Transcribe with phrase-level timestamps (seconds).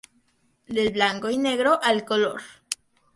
[0.67, 2.41] Del blanco y negro al color.